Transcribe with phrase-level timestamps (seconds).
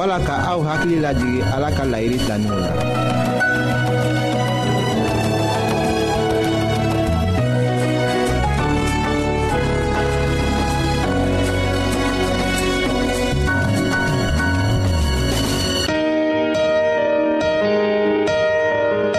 [0.00, 2.68] wala ka aw hakili lajigi ala ka layiri daninw w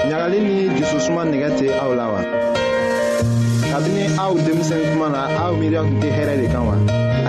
[0.10, 2.20] laɲagali ni jususuma nigɛ tɛ aw la wa
[3.72, 6.76] kabini aw denmisɛn kuma na aw miiriya tun tɛ hɛrɛ de kan wa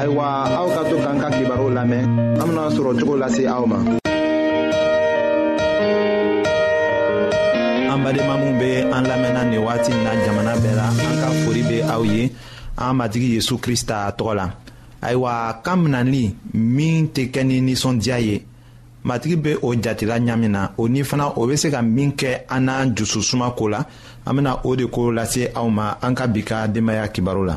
[0.01, 0.25] ayiwa
[0.61, 2.05] aw ka to k'an ka kibaru lamɛn
[2.41, 3.79] an bena sɔrɔ cogo lase aw ma
[7.93, 11.27] an badenma minw be an lamɛnna nin wagati nin na jamana bɛɛ la an ka
[11.45, 12.21] fori be aw ye
[12.85, 14.47] an matigi yezu krista tɔgɔ la
[15.07, 15.33] ayiwa
[15.65, 16.25] kan minanli
[16.77, 18.37] min tɛ kɛ ni ninsɔndiya ye
[19.05, 22.45] matigi be o jatila ɲamin na o ni fana o be se ka min kɛ
[22.49, 23.81] an n'an jususuma ko la
[24.27, 27.57] an bena o de ko lase aw ma an ka bi ka denbaaya kibaru la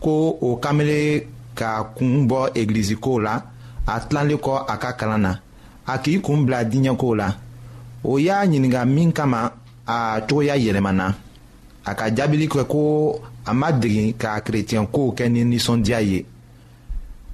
[0.00, 3.34] ko o kamele ka kun bɔ egilizikow la
[3.86, 5.32] a tilalen kɔ a ka kalan na
[5.86, 7.28] a k'i kun bila diɲɛkow la
[8.04, 9.40] o y'a ɲininga min kama
[9.86, 9.96] a
[10.28, 11.06] cogoya yɛlɛmana
[11.84, 12.82] a ka jaabili kɛ ko
[13.46, 16.26] a ma degi ka kerecɛnkow kɛ ni ninsɔndiya ye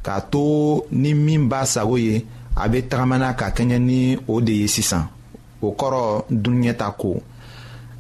[0.05, 2.25] k'a to ni min b'a sago ye
[2.57, 5.09] a be tagamana ka kɛɲɛ ni o de ye sisan
[5.61, 7.21] o kɔrɔ dunuɲɛta ko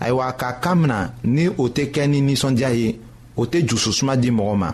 [0.00, 3.00] ayiwa ka kan mina ni o tɛ kɛ ni ninsɔndiya ye
[3.40, 4.70] o tɛ jususuma di mɔgɔ ma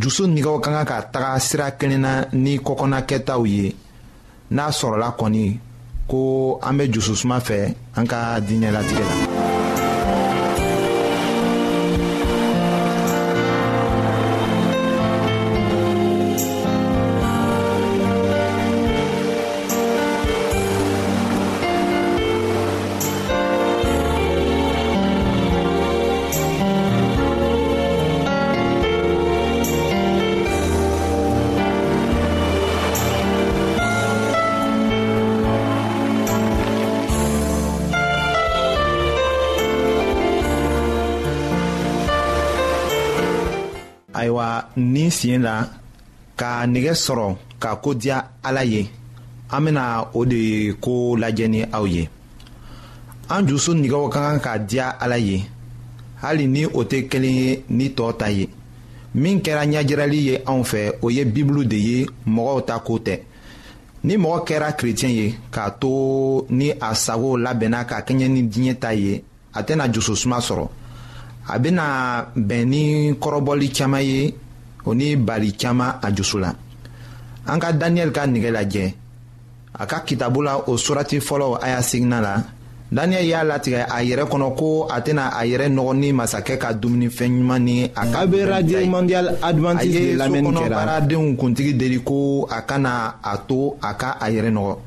[0.00, 2.12] jusu nigɛw ka kan ka taga sira kelen na
[2.44, 3.66] ni kɔkɔnakɛtaw ye
[4.54, 5.46] n'a sɔrɔla kɔni
[6.10, 9.29] ko an bɛ jususuma fɛ an ka diinɛ latigɛ la.
[44.20, 45.54] ayiwa ni siɲɛ la
[46.40, 47.26] ka nɛgɛ sɔrɔ
[47.62, 48.16] ka ko diya
[48.48, 48.82] ala ye
[49.50, 49.82] an bena
[50.18, 52.02] o de ko lajɛ ni aw ye
[53.34, 55.38] an jusu nɛgɛw ka kan ka diya ala ye
[56.22, 58.44] hali ni o tɛ kelen ye ni tɔɔ ta ye
[59.22, 63.16] min kɛra ɲajirali ye anw fɛ o ye bibulu de ye mɔgɔw ta ko tɛ
[64.04, 68.78] ni mɔgɔ kɛra kerecɛn ye k'a to ni a sago labɛnna ka kɛɲɛ ni diɲɛ
[68.80, 69.22] ta ye
[69.54, 70.68] a tɛna jususuma sɔrɔ
[71.52, 71.84] a bena
[72.36, 72.84] bɛn ni
[73.20, 74.34] kɔrɔbɔli caaman ye
[74.84, 76.52] o ni bali caaman a jusu la
[77.46, 78.94] an ka daniyɛli ka nigɛ lajɛ
[79.72, 82.42] a ka kitabu la o surati fɔlɔ aya segina la
[82.92, 86.72] daniyɛli y'a latigɛ a yɛrɛ kɔnɔ ko a tɛna a yɛrɛ nɔgɔ ni masakɛ ka
[86.72, 88.78] dumunifɛn ɲuman ni a ka bɛ radio
[91.36, 94.78] kuntigi deli ko a kana a to a ka a yɛrɛ nɔgɔ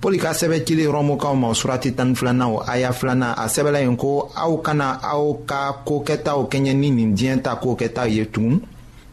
[0.00, 3.96] poli ka sɛbɛ cili rɔmukaw ma surati tani filanan o aya filanan a sɛbɛla yen
[3.96, 8.60] ko aw kana aw ka kokɛtaw kɛɲɛ ni nin diɲɛ ta kokɛtaw ye tugun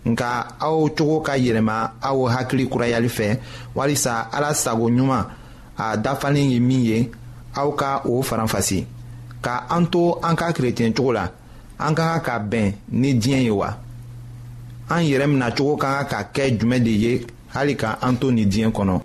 [0.06, 0.28] nka
[0.62, 3.38] aw cogo ka yɛlɛma aw hakili kurayali fɛ
[3.76, 5.26] walisa ala sago ɲuman
[5.78, 7.10] a dafalen ye min ye
[7.56, 8.86] aw ka o faranfasi
[9.42, 11.28] ka an to an ka kerecɛn cogo la
[11.80, 13.74] an ka kan ka bɛn ni diɲɛ ye wa
[14.90, 18.48] an yɛrɛ cogo ka kan ka kɛ jumɛn de ye hali ka an to nin
[18.50, 19.02] diɲɛ kɔnɔ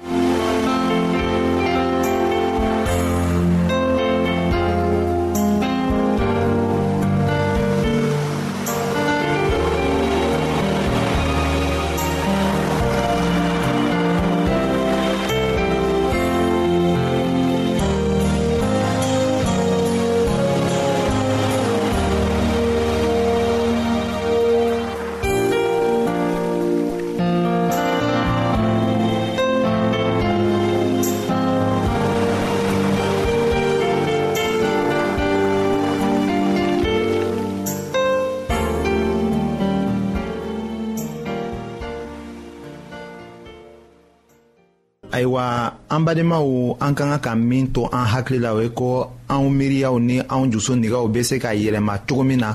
[45.90, 49.50] an badenmaw an ka ka ka min to an hakili la o ye ko anw
[49.50, 52.50] miiriyaw ni anw jusu nigaw be se ka yɛlɛma cogo min na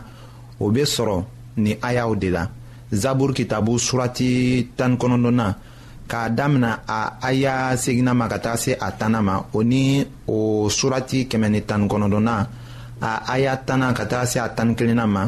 [0.64, 1.18] o be sɔrɔ
[1.64, 2.44] ni ayaw de la
[3.02, 4.30] zabur kitabu surati
[4.78, 5.46] tani kɔnɔdɔna
[6.10, 9.84] k'a damina a aya segina ma ka taga se a tanna ma o ni
[10.28, 12.36] o surati kɛmɛ ni tani kɔnɔdɔna
[13.02, 15.28] a aya tanna ka taga se a tani kelenna ma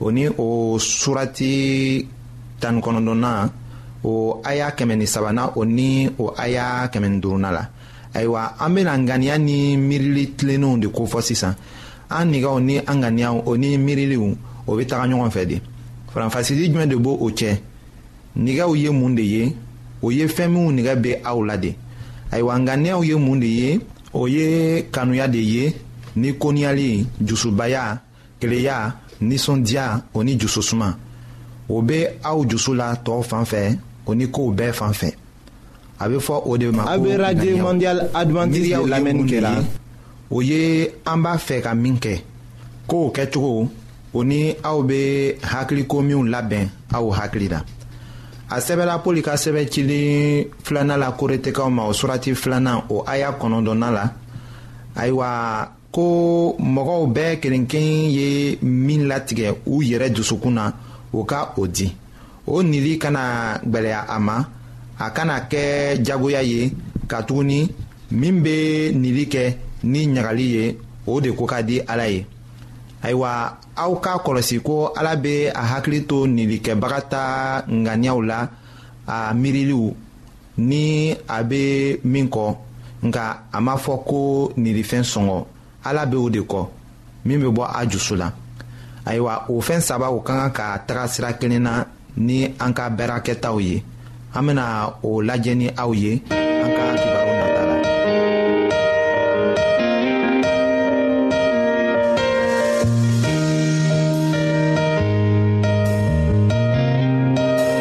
[0.00, 2.04] o ni o surati
[2.60, 3.30] tani kɔnɔdɔna
[4.04, 7.70] Ou aya kemeni sabana, ou ni ou aya kemeni durunala.
[8.14, 11.54] Ayo a, ambe langan ya ni mirili tlenon de kou fosi san.
[12.10, 14.36] An niga ou ni langan ya ou, ou ni mirili ou,
[14.68, 15.56] ou be taranyon an fè de.
[16.12, 17.56] Franfasi di jmen de bo ou che.
[18.36, 19.48] Niga ou ye moun de ye,
[20.02, 21.72] ou ye femi ou niga be a ou la de.
[22.30, 23.72] Ayo a, langan ya ou ye moun de ye,
[24.12, 25.72] ou ye kanou ya de ye,
[26.16, 28.02] ni konya li, jousou baya,
[28.38, 28.78] kleya,
[29.22, 30.92] ni sondya, ou ni jousou suma.
[31.70, 33.64] Ou be a ou jousou la, tou an fè an fè.
[34.06, 35.10] o ni kow bɛɛ fan fɛ
[35.98, 39.50] a bɛ fɔ o de ma ko ŋaniyaw a bɛ radio mondial adventiste lamɛnni kɛra.
[40.30, 42.20] o ye an b'a fɛ ka min kɛ
[42.86, 43.68] kow kɛcogo
[44.14, 47.60] o ni aw bɛ hakiliko minw labɛn aw hakili la
[48.50, 53.32] a sɛbɛla poli ka sɛbɛ cili filanan la koretɛkaw ma o surati filanan o aya
[53.32, 54.12] kɔnɔdɔnna la
[54.96, 55.28] ayiwa
[55.90, 60.72] ko mɔgɔw bɛɛ kelen kelen ye min latigɛ u yɛrɛ dusukun na
[61.12, 61.94] o ka o di.
[62.46, 64.36] o nili kana gwɛlɛya a ma
[64.98, 66.72] a kana kɛ jagoya ye
[67.08, 67.68] ka katuguni
[68.10, 69.54] min be nili kɛ
[69.84, 72.26] ni ɲagali ye o de ko ka di ala ye
[73.02, 77.22] ayiwa aw k'a kɔlɔsi ko ala be a hakili to nilikɛbaga ta
[77.68, 78.48] ŋaniyaw la
[79.06, 79.92] a miiriliw
[80.58, 82.56] ni a be min kɔ
[83.04, 85.44] nka a m'a fɔ ko nilifɛn sɔngɔ
[85.84, 86.68] ala be o de kɔ
[87.24, 88.32] min be bɔ a jusu la
[89.06, 91.84] ayiwa o fɛn saba o ka kan ka taga sira kelen na
[92.16, 93.82] ni an ka bɛra kɛtaw ye
[94.34, 97.74] an bena o lajɛ ni aw ye an ka kibaru nata la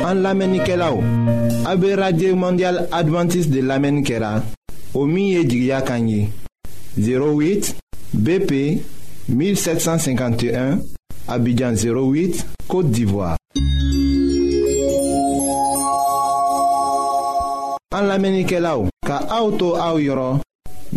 [0.10, 0.96] an lamɛnnikɛlaw
[1.72, 4.42] a be radio mondial advantiste de lamɛnni kɛra
[4.96, 6.28] o min ye jigiya kan ye
[6.98, 7.76] 08
[8.18, 8.82] bp
[9.30, 10.80] 1751
[11.28, 13.38] abidjan 08 côte d'ivoire
[17.94, 20.40] an la menike la ou, ka aoutou aou yoron,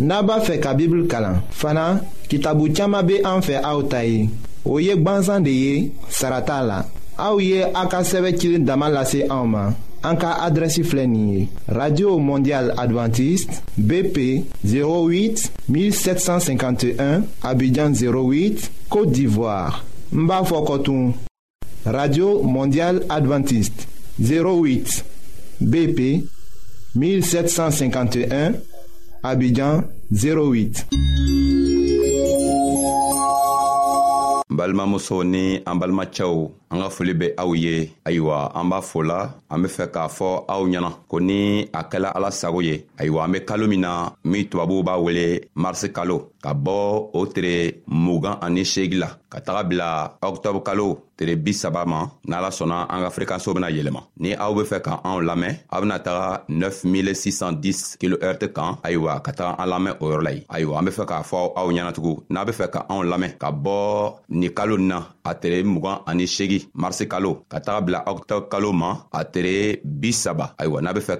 [0.01, 1.99] naba fe ka bibl kalan, fana,
[2.29, 4.25] ki tabou tchama be an fe aoutayi,
[4.65, 5.75] ou yek banzan de ye,
[6.09, 6.79] sarata la,
[7.21, 9.75] aou ye akaseve kilin damalase aouman,
[10.07, 14.17] an ka adresi flenye, Radio Mondial Adventiste, BP
[14.65, 21.13] 08-1751, Abidjan 08, Kote d'Ivoire, Mba Fokotoun,
[21.85, 23.87] Radio Mondial Adventiste,
[24.19, 25.03] 08,
[25.61, 26.33] BP 08,
[26.95, 28.53] 1751,
[29.23, 30.85] Abidjan 08.
[34.49, 37.73] Balma Moussoni en Balma Tchao an ka foli bɛ aw ye
[38.89, 39.19] fola
[39.51, 41.39] an be fɛ k'a fɔ aw ɲɛna ko ni
[41.79, 41.81] a
[42.17, 42.59] ala sago
[43.49, 43.65] kalo
[44.85, 44.95] b'a
[48.03, 48.35] mugan
[49.01, 49.07] la
[50.67, 54.91] kalo tere bisaba ma n'ala sɔnna an ka bena yɛlɛma ni aw be fɛ ka
[55.07, 59.31] anw lamɛn aw bena taga 9610 kan ayiwa ka
[59.61, 59.79] an la
[60.37, 61.67] ye ayiwa an be fɛ k'a fɔ aw
[62.33, 63.47] n'a be fɛ ka anw lamɛn ka
[65.29, 69.53] a tere mugan ani seegi marisi kalo ka taga bila ɔkutɔbr kalo ma a tere
[69.83, 71.13] bi saba ayiwa n'a be fɛ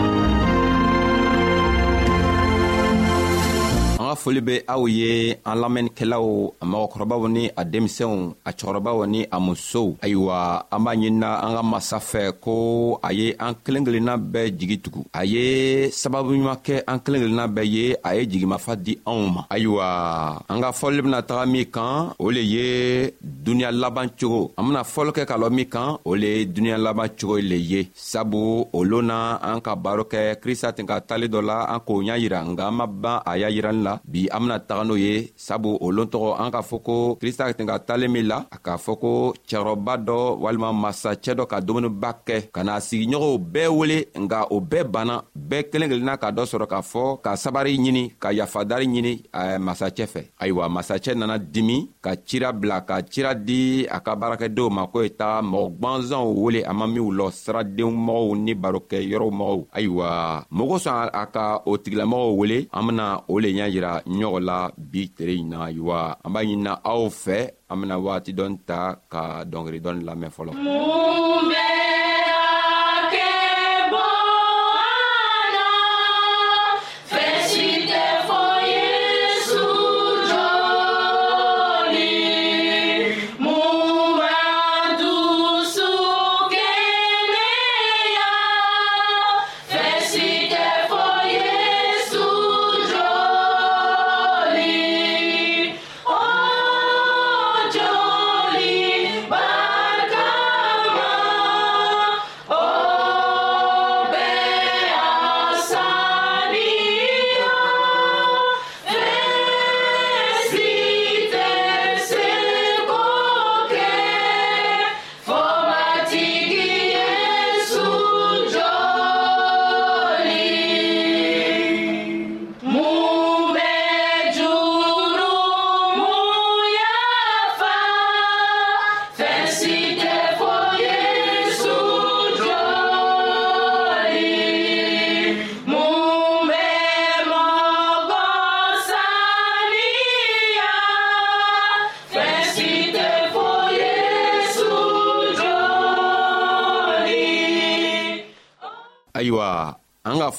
[4.21, 6.25] foli be aw ye an lamɛnnikɛlaw
[6.61, 10.39] a mɔgɔkɔrɔbaw ni a denmisɛnw a cɛgɔrɔbaw ni a musow ayiwa
[10.71, 12.53] an b'a ɲinina an ka masa fɛ ko
[13.01, 15.45] a ye an kelen kelenna bɛɛ jigi tugu a ye
[16.01, 19.87] sababuɲuman kɛ an kelen kelenna bɛɛ ye a ye jigimafa di anw ma ayiwa
[20.49, 22.67] an ka fɔli bena taga min kan o le ye
[23.25, 26.77] duniɲa laban cogo an bena fɔli kɛ ka lɔ min kan o le ye duniɲa
[26.83, 30.99] laban cogo le ye sabu o loon na an ka baro kɛ krista ten ka
[31.01, 33.97] tali dɔ la an k'o ɲa yira nga an ma ban a y'a yirali la
[34.11, 37.47] bi an bena taga n'o ye sabu o loon tɔgɔ an k'a fɔ ko krista
[37.55, 39.11] tun ka talen min la a k'a fɔ ko
[39.49, 44.59] cɛrɔba dɔ walima masacɛ dɔ ka dumuniba kɛ ka n'a sigiɲɔgɔnw bɛɛ wele nga o
[44.59, 45.15] bɛɛ banna
[45.49, 49.13] bɛɛ kelen kelenna ka dɔ sɔrɔ k'a fɔ ka sabari ɲini ka yafadari ɲini
[49.59, 54.69] masacɛ fɛ ayiwa masacɛ nana dimi ka cira bila ka cira di a ka baarakɛdenw
[54.69, 58.99] ma ko ye taga mɔgɔ gwanzanw wele a ma minw lɔ siradenw mɔgɔw ni barokɛ
[59.11, 60.09] yɔrɔw mɔgɔw ayiwa
[60.51, 64.43] mɔgɔ sɔn a ka o tigilamɔgɔw wele an bena o le ɲa yira ka ɲɔgɔn
[64.49, 64.57] la
[64.89, 67.37] bi tere ɲi na ayiwa an b'a ɲinina aw fɛ
[67.69, 68.79] an bena wagati dɔn ta
[69.11, 72.00] ka dɔngeri dɔni lamɛn fɔlɔ mun bɛɛ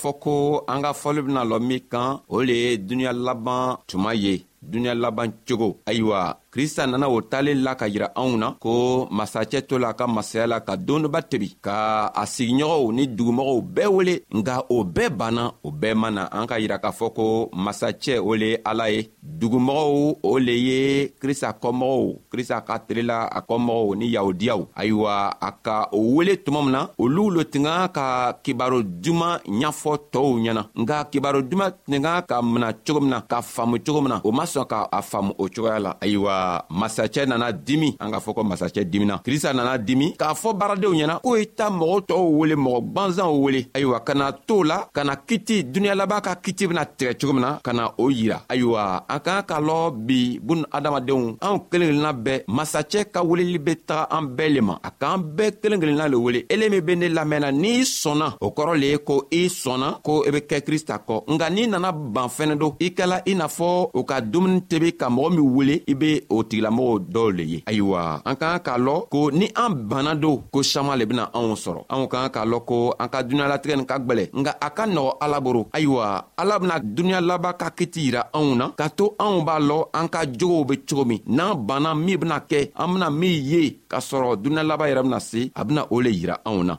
[0.02, 0.32] fɔ ko
[0.72, 4.34] an ka fɔli bena lɔ min kan o le ye duniɲa laban tuma ye
[4.70, 6.18] duniɲa laban cogo ayiwa
[6.52, 8.72] krista nana o talen la ka yira anw na ko
[9.18, 11.74] masacɛ to la ka masaya la ka dondoba tebi ka
[12.22, 16.46] a sigiɲɔgɔnw ni dugumɔgɔw bɛɛ wele nga o bɛɛ banna o bɛɛ ma na an
[16.50, 17.24] ka yira k'a fɔ ko
[17.64, 19.00] masacɛ o le ye ala ye
[19.40, 20.78] dugumɔgɔw o le ye
[21.22, 26.36] krista kɔmɔgɔw krista ka tele la a kɔmɔgɔw ni yahudiyaw ayiwa a ka o wele
[26.44, 28.06] tuma min na olu lo tun ka ka
[28.44, 33.20] kibaro duman ɲ'fɔ tɔɔw ɲɛna nga kibaro duman tun ka ka mina cogo min na
[33.30, 36.41] k'a faamu cogo min na o ma sɔn ka a faamu o cogoya la ayiwa
[36.42, 40.48] ka masacɛ nana dimi an k'a fɔ ko masacɛ dimina krista nana dimi k'a fɔ
[40.58, 44.56] baaradenw ɲɛna ko i ta mɔgɔ tɔɔw wele mɔgɔ gwanzanw wele ayiwa ka na to
[44.70, 47.84] la ka na kiti duniɲa laban ka kiti bena tigɛ cogo min na ka na
[48.02, 48.82] o yira ayiwa
[49.14, 53.72] an k'an k'a lɔn bi bun adamadenw anw kelen kelenna bɛɛ masacɛ ka weleli be
[53.88, 56.92] taga an bɛɛ le ma a k'an bɛɛ kelen kelenna le wele ele min be
[56.96, 60.40] ne lamɛnna n'i sɔnna o kɔrɔ le ye ko i sɔnna ko i e be
[60.50, 64.00] kɛ krista kɔ nka n'i nana ban fɛnɛ do i kɛla i n'a fɔ o
[64.04, 68.02] ka dumuni tebi ka mɔgɔ min wele i be o tigilamɔgɔ dɔw le ye ayiwa
[68.24, 71.80] an k'an k'a lɔn ko ni an banna don ko saman le bena anw sɔrɔ
[71.94, 75.10] anw k'an k'a lɔn ko an ka duniɲalatigɛ nin ka gwɛlɛ nga a ka nɔgɔ
[75.20, 79.44] ala boro ayiwa ala bena duniɲa laban ka kiti yira anw na k'a to anw
[79.46, 83.08] b'a lɔn an ka jogow be cogo min n'an banna min bena kɛ an bena
[83.10, 86.62] min ye k'a sɔrɔ duniɲa laban yɛrɛ bena se a bena o le yira anw
[86.64, 86.74] na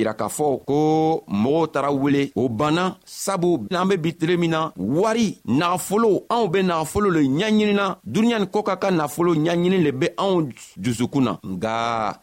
[0.00, 4.50] yira k'a fɔ ko mɔgɔw tara wele o banna sabu an be bi tile min
[4.50, 9.78] na wari nagafolo anw be nagafolo le ɲaɲinina duniɲa ni kɔ ka ka nafolo ɲaɲini
[9.84, 11.74] le be anw dusukun na nga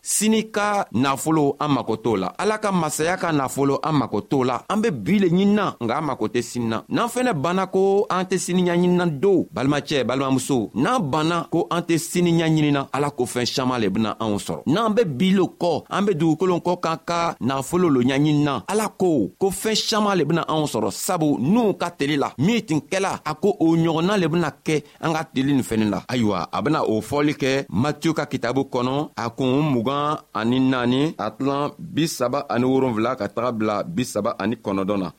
[0.01, 4.43] sini ka nafolo an mako t'o la ala ka masaya ka nafolo an mako t'o
[4.43, 8.05] la an be bi le ɲinina nga an mako tɛ sinina n'an fɛnɛ banna ko
[8.09, 13.09] an tɛ sini ɲaɲinina do balimacɛ balimamuso n'an banna ko an tɛ sini ɲaɲinina ala
[13.11, 16.57] ko fɛɛn saman le bena anw sɔrɔ n'an be bi lo kɔ an be dugukolo
[16.61, 20.65] kɔ kan ka nafolo nafolo lo ɲaɲinina ala ko ko fɛɛn caaman le bena anw
[20.73, 24.51] sɔrɔ sabu n'u ka teli la min tun kɛla a ko o ɲɔgɔnna le bena
[24.65, 28.25] kɛ an ka teli nin fɛnɛ la ayiwa a bena o fɔli kɛ matiyu ka
[28.25, 33.84] kitabu kɔnɔ a kun mugan ani naani a tilan bisaba ani woronfila ka taga bila
[33.84, 35.12] bisaba ani kɔnɔdɔn na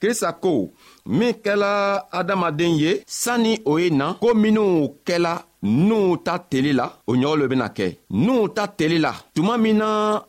[0.00, 0.70] krista ko
[1.06, 6.86] min kɛla adamaden ye sanni o ye na ko minw kɛla n'u ta teli la
[7.08, 10.22] o ɲɔgɔn lo bena kɛ n'u ta teli la tuma min na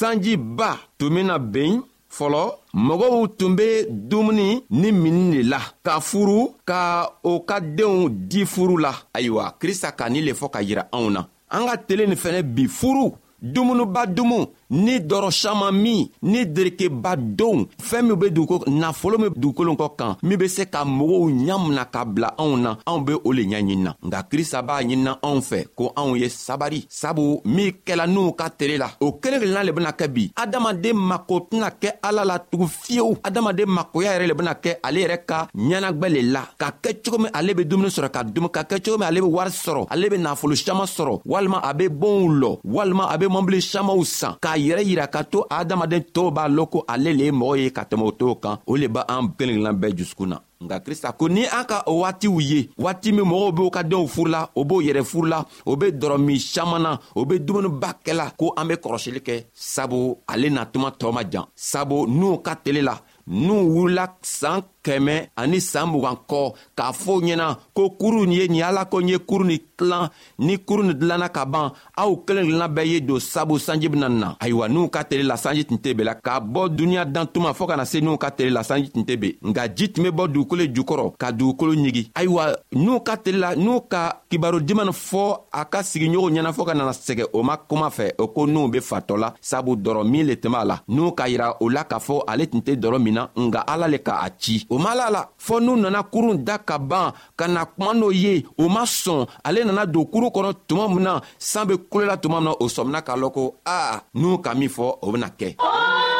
[0.00, 6.50] sanjiba tun bena ben fɔlɔ mɔgɔw tun be dumuni ni minin de la ka furu
[6.68, 10.86] ka o ka denw di furu la ayiwa krista ka nin le fɔ ka yira
[10.92, 16.06] anw na an ka telen nin fɛnɛ bi furu dumunuba dumun ni dɔrɔ saman min
[16.22, 20.64] ni derekeba denw fɛɛn min be dugukolo nafolo min dugukolo kɔ kan min be se
[20.66, 24.80] ka mɔgɔw ɲamina ka bila anw na anw be o le ɲaɲinina nka krista b'a
[24.82, 29.12] ɲinina anw fɛ ko anw ye sabari sabu min kɛla n'u ka tere la o
[29.20, 33.66] kelen kelenna le bena kɛ bi adamaden mako tɛna kɛ ala la tugun fiyewu adamaden
[33.68, 37.30] makoya yɛrɛ le bena kɛ ale yɛrɛ ka ɲɛnagwɛ le la ka kɛ cogo min
[37.34, 40.08] ale be dumuni sɔrɔ ka dumi ka kɛ cogo min ale be wari sɔrɔ ale
[40.08, 44.34] be nafolo saman sɔrɔ walima a be boonw lɔ walima a be mɔbili samanw san
[44.40, 47.70] k'a yɛrɛ yira ka to adamaden tɔɔw b'a lɔn ko ale le ye mɔgɔ ye
[47.70, 51.12] ka tɛmɛ o t'w kan o le b' an kelenkelenlan bɛɛ jusukun na nka krista
[51.16, 54.64] ko ni an ka o waatiw ye waati min mɔgɔw b'u ka denw furula o
[54.64, 58.74] b'o yɛrɛ furula o be dɔrɔmin saman na o be dumuniba kɛla ko an be
[58.76, 64.06] kɔrɔsili kɛ sabu ale natuma tɔɔ ma jan sabu n'u ka tele la n'u wurila
[64.22, 68.84] saan kɛmɛ ani saan mugan kɔ k'a fɔ ɲɛna ko kuru nin ye nin ala
[68.84, 72.68] ko n ye kuru nin tilan ni kuru nin dilanna ka ban aw kelen kelenna
[72.68, 75.76] bɛɛ ye don sabu sanji bena nin na ayiwa n'u ka tele la sanji tun
[75.78, 78.62] tɛ ben la k'a bɔ duniɲa dan tuma fɔɔ kana se n'u ka tele la
[78.62, 82.56] sanji tun tɛ ben nka ji tun be bɔ dugukolo jukɔrɔ ka dugukolo ɲigi ayiwa
[82.72, 86.74] n'u ka tele la n'u ka kibaro diman fɔ a ka sigiɲɔgɔnw ɲɛna fɔɔ ka
[86.74, 90.26] nana sɛgɛ o ma kuma fɛ o ko n'u be fatɔ la sabu dɔrɔ min
[90.26, 92.98] le tɛmɛ a la n'u ka yira o la k'a fɔ ale tun tɛ dɔrɔ
[93.02, 96.00] min na nga ala le ka a ci o ma la la fɔɔ n'u nana
[96.12, 100.04] kurun da ka ban ka na kuma n'o ye o ma sɔn ale nana don
[100.12, 101.12] kuru kɔnɔ tuma min na
[101.48, 103.42] san be kulela tuma min na o sɔmina k'a lɔn ko
[103.76, 106.19] a ah, n'u ka min fɔ o bena kɛ oh!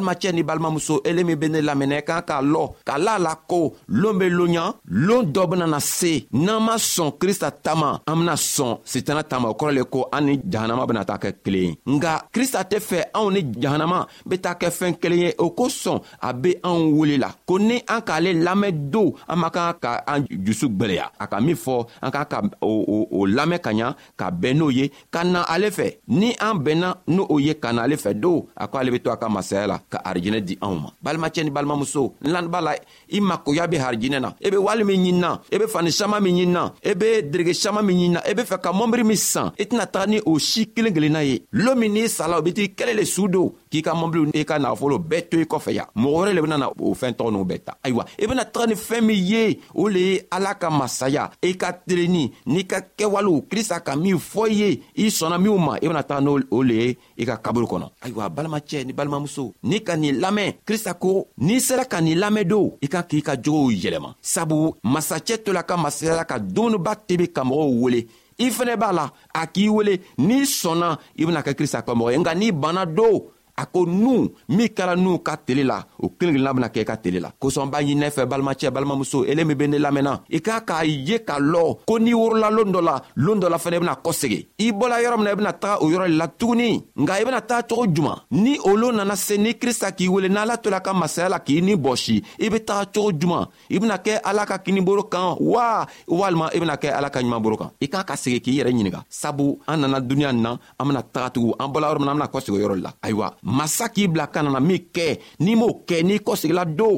[0.00, 3.74] balimacɛ ni balimamuso ele min be ne lamɛnɛ kan k'a lɔ k'a la la ko
[3.88, 8.78] loon be loɲa loon dɔ benana se n'an ma sɔn krista taama an bena sɔn
[8.84, 12.24] sitana taama o kɔrɔ le ko an ni jahanama bena ta kɛ kelen ye nga
[12.32, 16.32] krista tɛ fɛ anw ni jahanama be ta kɛ fɛɛn kelen ye o kosɔn a
[16.34, 20.24] be anw wele la ko ni an k'ale lamɛn don an man kan ka an
[20.28, 24.56] jusu gwɛlɛya a ka min fɔ an kan ka o lamɛn ka ɲa ka bɛn
[24.58, 27.96] n'o ye ka na ale fɛ ni an bɛnna ni o ye ka na ale
[27.96, 30.74] fɛ don a ko ale be to a ka masaya la ka arijinɛ di anw
[30.78, 32.72] ma balimacɛ ni balimamuso n laninba la
[33.10, 35.90] i makoya be harijinɛ na i e be wali min ɲinina i e be fani
[35.90, 39.04] saman min ɲinina i e be derege saman min ɲinina i be fɛ ka mɔnbiri
[39.04, 42.38] min san i tɛna taga ni o si kelen kelenna ye lo min n'i sala
[42.38, 45.36] o be t'i kelen le su don k'i ka mɔnbiri i ka nagafolo bɛɛ to
[45.36, 48.26] i kɔfɛ ya mɔgɔ wɛrɛ le benana o fɛn tɔgɔ n'u bɛɛ ta ayiwa i
[48.26, 52.30] bena taga ni fɛɛn min ye o le ye ala ka masaya i ka tilenni
[52.46, 56.02] n'i ka kɛwalew krista ka min fɔ i ye i sɔnna minw ma i bena
[56.02, 60.16] taga n'o le ye i ka kaburu kɔnɔ ayiwa balimacɛ ni balimamuso n'i ka nin
[60.22, 61.10] lamɛn krista ko
[61.46, 65.62] n'i sera ka nin lamɛn don i ka k'i ka jogow yɛlɛma sabu masacɛ tola
[65.68, 68.00] ka masaya ka dumuniba tebi ka mɔgɔw wele
[68.44, 69.04] i fɛnɛ b'a la
[69.40, 69.94] a k'i wele
[70.26, 70.88] n'i sɔnna
[71.20, 73.16] i bena kɛ krista ka mɔgɔ ye nka n'i banna don
[73.60, 74.14] a ko nu
[74.56, 77.30] min kɛra nu ka tele la o kelen kelenna bena kɛ i ka tele la
[77.42, 81.16] kosɔn b'a ɲininɛ fɛ balimacɛ balimamuso ele min be ne lamɛnna i k'a k'a ye
[81.28, 84.46] k'a lɔ ko n'i worola loon dɔ la loon dɔ la fɛnɛ i bena kɔsegi
[84.58, 87.24] i bɔla yɔrɔ min na i bena taga o yɔrɔ le la tuguni nga i
[87.24, 90.70] bena taa cogo juman ni o loon nana se ni krista k'i wele n'ala to
[90.70, 94.20] la ka masaya la k'i ni bɔsi i be taga cogo juman i bena kɛ
[94.24, 98.04] ala ka kiniboro kan wa walima i bena kɛ ala ka ɲumanboro kan i k'a
[98.06, 101.68] ka segi k'i yɛrɛ ɲininga sabu an nana duniɲa nin na an bena tagatugu an
[101.72, 104.30] bɔla yɔrɔ min na an bena kɔsegi o yɔrɔ le la ayiwa masa k'i bila
[104.30, 106.90] kana na min kɛ n'i m'o kɛ n'i kɔsegila do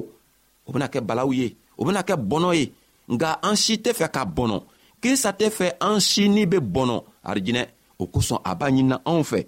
[0.67, 1.49] o bena kɛ balaw ye
[1.81, 2.67] o bena kɛ bɔnɔ ye
[3.15, 4.57] nga an si tɛ fɛ ka bɔnɔ
[5.03, 6.97] krista tɛ fɛ an si n'i be bɔnɔ
[7.29, 7.62] arijinɛ
[7.99, 9.41] o kosɔn a b'a ɲinina anw fɛ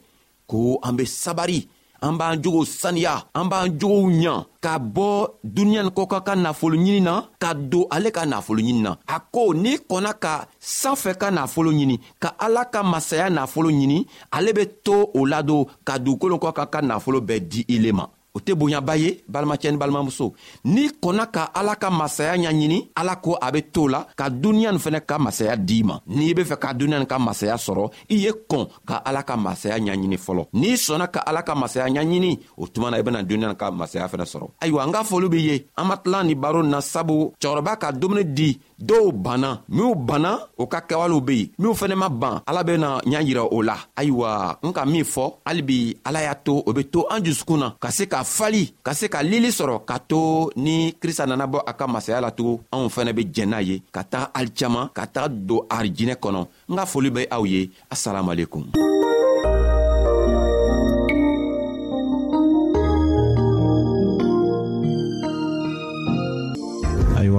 [0.48, 1.60] ko an be sabari
[2.04, 5.08] an b'an jogow saniya an b'an jogow ɲa ka bɔ
[5.54, 8.92] duniɲa ni kɔ ka ka nafolo ɲini na ka don ale ka nafolo ɲini na
[9.06, 10.46] a ko n'i kɔnna ka
[10.80, 14.04] sanfɛ ka nafolo ɲini ka ala ka masaya nafolo ɲini
[14.36, 17.92] ale be to o ladon ka dugukolo kɔ ka ka nafolo bɛɛ di i le
[17.92, 20.26] ma o tɛ bonyaba ye balimacɛ ni balimamuso
[20.64, 24.70] n'i kɔnna ka ala ka masaya ɲaɲini ala ko a be to la ka duniɲa
[24.72, 27.90] nin fɛnɛ ka masaya d'i ma n'i be fɛ ka duniɲa nin ka masaya sɔrɔ
[28.10, 31.86] i ye kɔn ka ala ka masaya ɲaɲini fɔlɔ n'i sɔnna ka ala ka masaya
[31.88, 35.02] ɲaɲini o tuma na i bena duniɲa nin ka masaya fɛnɛ sɔrɔ ayiwa an ka
[35.04, 39.12] foli be ye an ma tila ni baro na sabu cɛgɔrɔba ka dumuni di dɔw
[39.12, 43.20] banna minw banna o ka kɛwalew be yen minw fɛnɛ ma ban ala bena ɲa
[43.26, 47.06] yira o la ayiwa n ka min fɔ halibi ala y'a to o be to
[47.10, 50.92] an jusukun na ka se ka fali ka se ka lili sɔrɔ ka to ni
[51.00, 54.02] krista nana bɔ a ka masaya la tugun anw fɛnɛ be jɛn n'a ye ka
[54.02, 58.74] taga alicaman ka taga don arijinɛ kɔnɔ n ka foli be aw ye asalamualekum